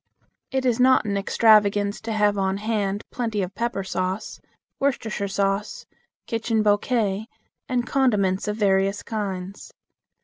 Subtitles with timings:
[0.49, 4.41] It is not an extravagance to have on hand plenty of pepper sauce,
[4.79, 5.85] Worcestershire sauce,
[6.25, 7.27] kitchen bouquet,
[7.69, 9.71] and condiments of various kinds.